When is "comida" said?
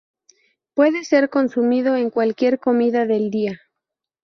2.57-3.05